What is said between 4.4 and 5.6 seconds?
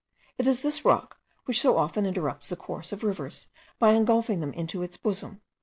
into its bosom.